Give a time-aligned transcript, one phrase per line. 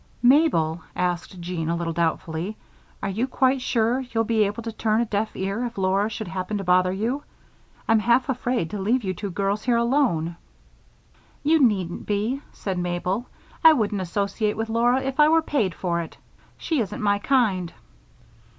[0.23, 2.57] "Mabel," asked Jean, a little doubtfully,
[3.03, 6.27] "are you quite sure you'll be able to turn a deaf ear if Laura should
[6.27, 7.21] happen to bother you?
[7.87, 10.37] I'm half afraid to leave you two girls here alone."
[11.43, 13.27] "You needn't be," said Mabel.
[13.63, 16.17] "I wouldn't associate with Laura if I were paid for it.
[16.57, 17.71] She isn't my kind."